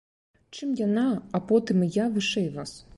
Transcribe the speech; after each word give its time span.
Чым 0.57 0.69
яна, 0.79 1.05
а 1.37 1.43
потым 1.53 1.87
і 1.89 1.93
я, 2.03 2.13
вышэй 2.19 2.53
вас? 2.61 2.79